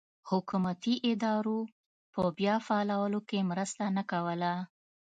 [0.29, 1.59] حکومتي ادارو
[2.13, 4.53] په بیا فعالولو کې مرسته نه کوله.